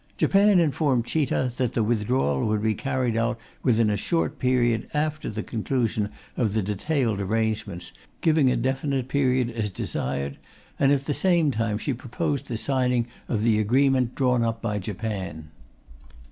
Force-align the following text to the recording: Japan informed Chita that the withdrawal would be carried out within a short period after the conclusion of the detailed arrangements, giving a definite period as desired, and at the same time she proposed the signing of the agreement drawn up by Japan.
Japan 0.17 0.59
informed 0.59 1.05
Chita 1.05 1.51
that 1.57 1.73
the 1.73 1.83
withdrawal 1.83 2.47
would 2.47 2.63
be 2.63 2.73
carried 2.73 3.15
out 3.15 3.39
within 3.61 3.87
a 3.91 3.95
short 3.95 4.39
period 4.39 4.89
after 4.95 5.29
the 5.29 5.43
conclusion 5.43 6.09
of 6.35 6.53
the 6.55 6.63
detailed 6.63 7.19
arrangements, 7.21 7.91
giving 8.21 8.49
a 8.49 8.55
definite 8.55 9.07
period 9.07 9.51
as 9.51 9.69
desired, 9.69 10.37
and 10.79 10.91
at 10.91 11.05
the 11.05 11.13
same 11.13 11.51
time 11.51 11.77
she 11.77 11.93
proposed 11.93 12.47
the 12.47 12.57
signing 12.57 13.05
of 13.29 13.43
the 13.43 13.59
agreement 13.59 14.15
drawn 14.15 14.41
up 14.41 14.59
by 14.59 14.79
Japan. 14.79 15.51